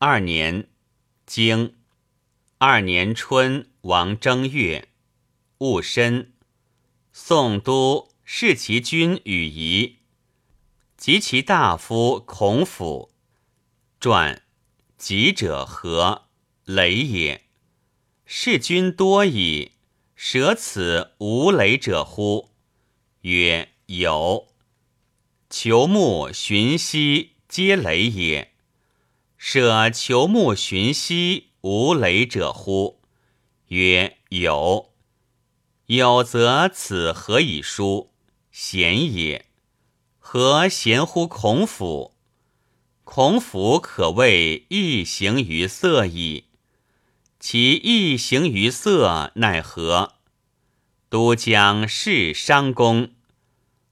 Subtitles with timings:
[0.00, 0.68] 二年，
[1.26, 1.74] 经
[2.58, 4.90] 二年春，王正月，
[5.58, 6.34] 戊申，
[7.12, 9.96] 宋都弑其君与仪，
[10.96, 13.10] 及其大夫孔府。
[13.98, 14.44] 传
[14.96, 16.28] 己者何？
[16.64, 17.46] 雷也。
[18.24, 19.72] 弑君多矣，
[20.14, 22.50] 舍此无雷者乎？
[23.22, 24.46] 曰有。
[25.50, 28.54] 求木寻兮，皆雷也。
[29.38, 33.00] 舍求木寻兮，无雷者乎？
[33.68, 34.90] 曰有。
[35.86, 38.12] 有则此何以书？
[38.50, 39.46] 贤也。
[40.18, 42.16] 何贤乎孔府？
[43.04, 46.46] 孔府可谓异形于色矣。
[47.38, 50.16] 其异形于色，奈何？
[51.08, 53.12] 都江是商公，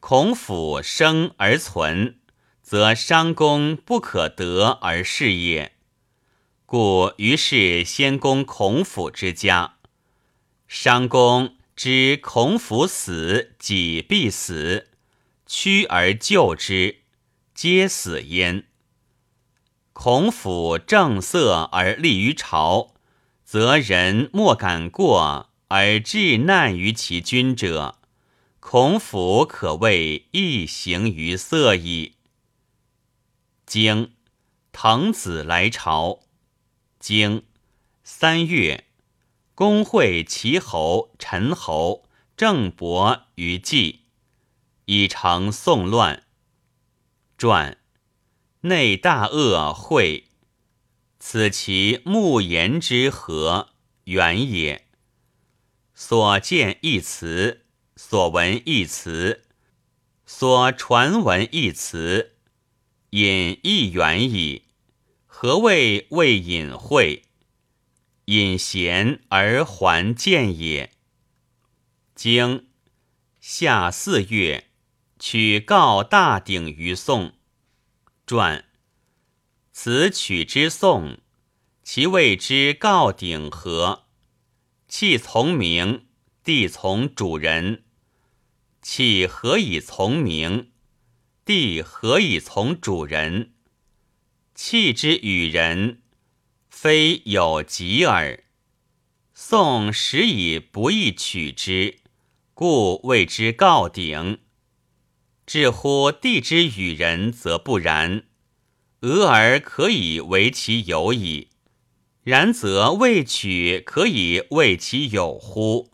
[0.00, 2.18] 孔府生而存，
[2.64, 5.72] 则商公不可得而事也。
[6.64, 9.76] 故于是先攻孔府之家。
[10.66, 14.88] 商公知孔府死，己必死，
[15.46, 17.00] 屈而救之，
[17.54, 18.64] 皆死焉。
[19.92, 22.94] 孔府正色而立于朝。
[23.44, 27.98] 则人莫敢过而致难于其君者，
[28.58, 32.13] 孔府可谓易形于色矣。
[33.66, 34.14] 经
[34.72, 36.20] 滕子来朝，
[36.98, 37.44] 经
[38.02, 38.84] 三月，
[39.54, 42.04] 公会齐侯、陈侯、
[42.36, 44.02] 郑伯于季，
[44.84, 46.24] 以成宋乱。
[47.38, 47.78] 传
[48.60, 50.28] 内大恶会。
[51.18, 53.70] 此其目言之和
[54.04, 54.86] 远也。
[55.94, 57.64] 所见一词，
[57.96, 59.44] 所闻一词，
[60.26, 62.33] 所传闻一词，
[63.14, 64.62] 隐亦远矣。
[65.24, 67.22] 何谓未隐晦？
[68.24, 70.90] 隐贤而还见也。
[72.16, 72.66] 经
[73.40, 74.68] 夏四月，
[75.20, 77.34] 取告大鼎于宋。
[78.26, 78.64] 传。
[79.70, 81.18] 此取之宋，
[81.84, 84.06] 其谓之告鼎何？
[84.88, 86.06] 器从名，
[86.42, 87.84] 地从主人。
[88.82, 90.72] 器何以从名？
[91.44, 93.52] 地何以从主人？
[94.54, 96.00] 弃之与人，
[96.70, 98.44] 非有疾耳。
[99.34, 101.98] 宋时以不易取之，
[102.54, 104.38] 故谓之告鼎。
[105.44, 108.24] 至乎地之与人，则不然。
[109.02, 111.50] 俄而可以为其有矣，
[112.22, 115.90] 然则未取可以为其有乎？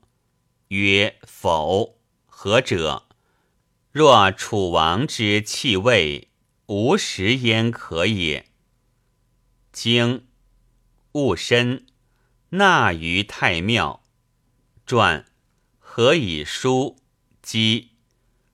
[0.68, 1.98] 曰否。
[2.26, 3.08] 何者？
[3.92, 6.28] 若楚王之气味，
[6.66, 8.46] 无食焉可也。
[9.72, 10.28] 经
[11.10, 11.86] 戊申，
[12.50, 14.04] 纳于太庙。
[14.86, 15.24] 传
[15.80, 16.98] 何以书？
[17.42, 17.96] 姬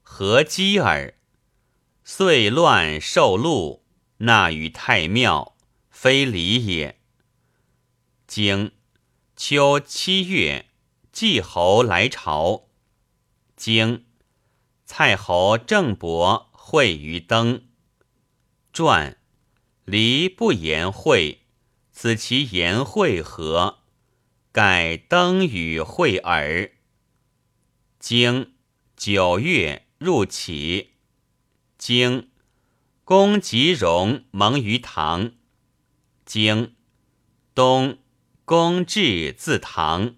[0.01, 1.13] 何姬耳？
[2.03, 3.85] 遂乱受禄。
[4.19, 5.55] 纳于太庙，
[5.91, 6.99] 非礼也。
[8.25, 8.71] 经
[9.35, 10.65] 秋七月，
[11.11, 12.69] 季侯来朝。
[13.55, 14.06] 经
[14.89, 17.65] 蔡侯郑伯会于登。
[18.71, 19.17] 传
[19.83, 21.41] 离不言会，
[21.91, 23.79] 此其言会何？
[24.53, 26.71] 盖登与会耳。
[27.99, 28.53] 经
[28.95, 30.93] 九月入齐。
[31.77, 32.29] 经。
[33.03, 35.33] 公吉荣蒙于唐，
[36.25, 36.75] 经
[37.53, 37.97] 冬
[38.45, 40.15] 公至自唐。